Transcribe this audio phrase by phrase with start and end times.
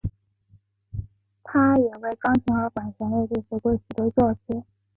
[1.43, 4.63] 他也为钢琴和管弦乐队写过许多作品。